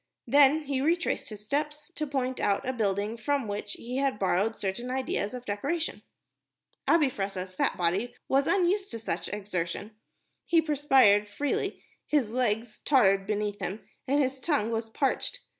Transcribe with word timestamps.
Then 0.25 0.63
he 0.63 0.81
retraced 0.81 1.29
his 1.29 1.45
steps 1.45 1.91
to 1.93 2.07
point 2.07 2.39
out 2.39 2.67
a 2.67 2.73
building 2.73 3.17
from 3.17 3.47
which 3.47 3.73
he 3.73 3.97
had 3.97 4.17
borrowed 4.17 4.57
certain 4.57 4.89
ideas 4.89 5.35
of 5.35 5.45
decoration. 5.45 6.01
Abi 6.87 7.07
Fressah's 7.11 7.53
fat 7.53 7.77
body 7.77 8.15
was 8.27 8.47
unused 8.47 8.89
to 8.89 8.97
such 8.97 9.29
exertion. 9.29 9.91
He 10.47 10.59
perspired 10.59 11.29
freely, 11.29 11.83
his 12.07 12.31
legs 12.31 12.79
tottered 12.83 13.27
beneath 13.27 13.59
him, 13.59 13.87
and 14.07 14.19
his 14.23 14.39
tongue 14.39 14.71
was 14.71 14.89
parched. 14.89 15.41